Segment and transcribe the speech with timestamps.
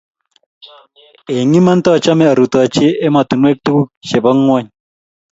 [1.35, 4.67] Eng' iman taachame arutochi emotunwek tukuk chepo ng'ony